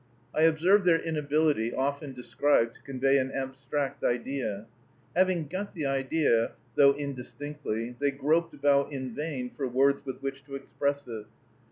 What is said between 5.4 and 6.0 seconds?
got the